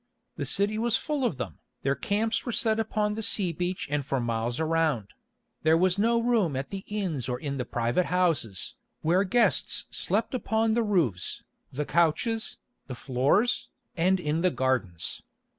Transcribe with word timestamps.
The 0.35 0.45
city 0.47 0.79
was 0.79 0.97
full 0.97 1.23
of 1.23 1.37
them, 1.37 1.59
their 1.83 1.93
camps 1.93 2.43
were 2.43 2.51
set 2.51 2.79
upon 2.79 3.13
the 3.13 3.21
sea 3.21 3.51
beach 3.51 3.87
and 3.91 4.03
for 4.03 4.19
miles 4.19 4.59
around; 4.59 5.09
there 5.61 5.77
was 5.77 5.99
no 5.99 6.19
room 6.19 6.55
at 6.55 6.69
the 6.69 6.83
inns 6.87 7.29
or 7.29 7.39
in 7.39 7.57
the 7.59 7.65
private 7.65 8.07
houses, 8.07 8.73
where 9.03 9.23
guests 9.23 9.85
slept 9.91 10.33
upon 10.33 10.73
the 10.73 10.81
roofs, 10.81 11.43
the 11.71 11.85
couches, 11.85 12.57
the 12.87 12.95
floors, 12.95 13.69
and 13.95 14.19
in 14.19 14.41
the 14.41 14.49
gardens. 14.49 15.21